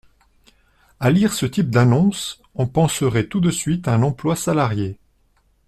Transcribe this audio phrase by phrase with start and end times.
[0.99, 4.97] À lire ce type d’annonce, on penserait tout de suite à un emploi salarié.